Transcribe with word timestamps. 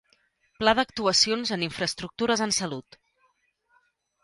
Pla 0.61 0.71
d'actuacions 0.79 1.51
en 1.59 1.67
infraestructures 1.67 2.45
en 2.47 2.57
salut. 2.59 3.01